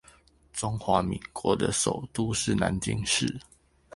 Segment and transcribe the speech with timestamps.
[0.51, 3.39] 中華民國的首都是南京市